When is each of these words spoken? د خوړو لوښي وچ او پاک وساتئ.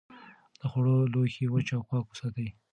د 0.59 0.61
خوړو 0.71 0.95
لوښي 1.13 1.45
وچ 1.53 1.67
او 1.77 1.81
پاک 1.89 2.05
وساتئ. 2.07 2.47